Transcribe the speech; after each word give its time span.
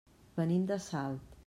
Venim 0.39 0.65
de 0.73 0.79
Salt. 0.87 1.39